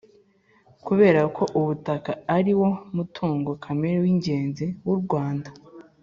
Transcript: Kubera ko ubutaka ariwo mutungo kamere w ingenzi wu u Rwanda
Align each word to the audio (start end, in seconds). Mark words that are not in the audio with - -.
Kubera 0.85 1.21
ko 1.35 1.43
ubutaka 1.59 2.11
ariwo 2.37 2.69
mutungo 2.95 3.51
kamere 3.63 3.97
w 4.03 4.07
ingenzi 4.13 4.65
wu 4.85 4.91
u 4.97 4.97
Rwanda 5.03 5.49